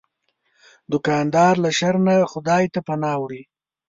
[0.91, 3.41] دوکاندار له شر نه خدای ته پناه وړي.